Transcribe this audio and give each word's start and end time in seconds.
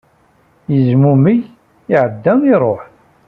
Yezmummeg, 0.73 1.39
iɛedda 1.93 2.33
iruḥ. 2.53 2.81